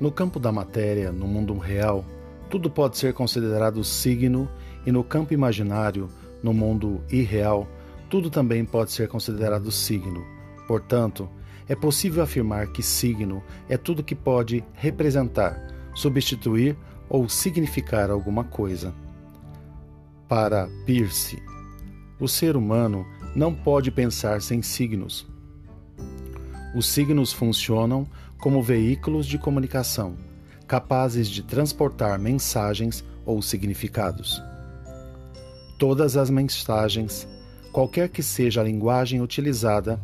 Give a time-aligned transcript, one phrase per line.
[0.00, 2.04] No campo da matéria, no mundo real,
[2.50, 4.48] tudo pode ser considerado signo,
[4.84, 6.08] e no campo imaginário,
[6.42, 7.66] no mundo irreal,
[8.10, 10.24] tudo também pode ser considerado signo.
[10.66, 11.28] Portanto,
[11.68, 15.56] é possível afirmar que signo é tudo que pode representar,
[15.94, 16.76] substituir
[17.08, 18.94] ou significar alguma coisa.
[20.28, 21.42] Para Peirce,
[22.20, 25.26] o ser humano não pode pensar sem signos.
[26.74, 28.04] Os signos funcionam
[28.36, 30.16] como veículos de comunicação,
[30.66, 34.42] capazes de transportar mensagens ou significados.
[35.78, 37.28] Todas as mensagens,
[37.72, 40.00] qualquer que seja a linguagem utilizada,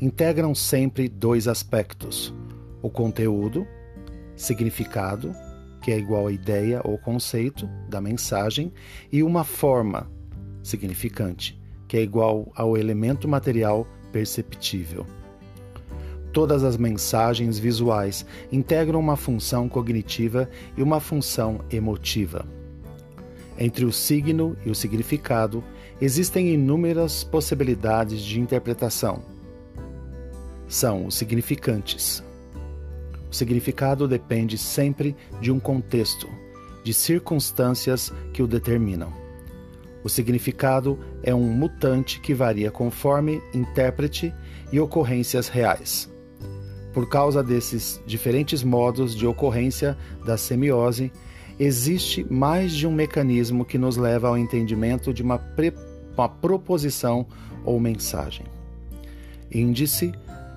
[0.00, 2.34] integram sempre dois aspectos:
[2.82, 3.66] o conteúdo,
[4.36, 5.34] significado,
[5.80, 8.70] que é igual à ideia ou conceito da mensagem,
[9.10, 10.10] e uma forma,
[10.62, 11.58] significante,
[11.88, 15.06] que é igual ao elemento material perceptível.
[16.32, 22.46] Todas as mensagens visuais integram uma função cognitiva e uma função emotiva.
[23.58, 25.62] Entre o signo e o significado
[26.00, 29.22] existem inúmeras possibilidades de interpretação.
[30.66, 32.24] São os significantes.
[33.30, 36.28] O significado depende sempre de um contexto,
[36.82, 39.12] de circunstâncias que o determinam.
[40.02, 44.34] O significado é um mutante que varia conforme intérprete
[44.72, 46.11] e ocorrências reais.
[46.92, 51.10] Por causa desses diferentes modos de ocorrência da semiose,
[51.58, 55.40] existe mais de um mecanismo que nos leva ao entendimento de uma,
[56.14, 57.26] uma proposição
[57.64, 58.46] ou mensagem.
[59.50, 60.12] Índice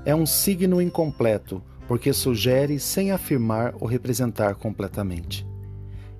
[0.05, 5.45] é um signo incompleto, porque sugere sem afirmar ou representar completamente.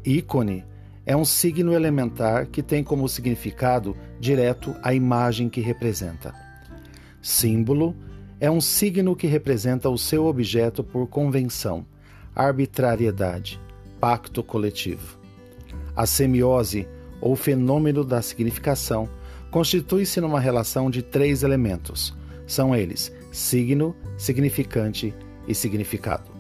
[0.06, 0.64] Ícone
[1.06, 6.34] é um signo elementar que tem como significado direto a imagem que representa.
[7.22, 7.96] Símbolo
[8.40, 11.86] é um signo que representa o seu objeto por convenção,
[12.36, 13.60] arbitrariedade,
[14.00, 15.18] pacto coletivo.
[15.96, 16.88] A semiose,
[17.22, 19.10] ou fenômeno da significação,
[19.50, 22.14] constitui-se numa relação de três elementos.
[22.46, 25.14] São eles signo, significante
[25.48, 26.35] e significado.